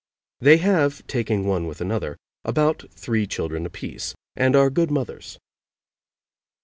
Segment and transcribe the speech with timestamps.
[0.39, 5.37] They have, taking one with another, about three children apiece, and are good mothers.